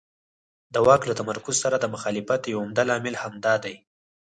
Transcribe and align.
د 0.73 0.75
واک 0.87 1.01
له 1.09 1.13
تمرکز 1.19 1.55
سره 1.63 1.77
د 1.79 1.85
مخالفت 1.93 2.41
یو 2.45 2.59
عمده 2.63 2.83
لامل 2.89 3.15
همدا 3.23 3.53
دی. 3.63 3.75